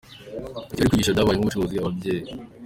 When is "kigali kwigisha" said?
0.69-1.13